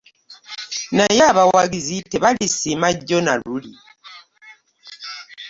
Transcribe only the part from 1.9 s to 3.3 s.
tebalisiima jjo